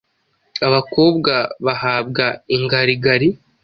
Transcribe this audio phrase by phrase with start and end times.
[0.67, 1.33] abakobwa
[1.65, 3.29] bahabwa ingarigari,